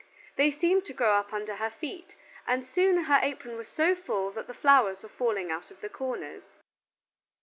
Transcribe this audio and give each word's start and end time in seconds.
They 0.35 0.49
seemed 0.49 0.83
to 0.85 0.95
grow 0.95 1.13
up 1.17 1.31
under 1.31 1.57
her 1.57 1.69
feet, 1.69 2.15
and 2.47 2.65
soon 2.65 3.03
her 3.03 3.19
apron 3.21 3.55
was 3.55 3.67
so 3.67 3.93
full 3.93 4.31
that 4.31 4.47
the 4.47 4.53
flowers 4.55 5.03
were 5.03 5.09
falling 5.09 5.51
out 5.51 5.69
of 5.69 5.79
the 5.79 5.89
corners. 5.89 6.53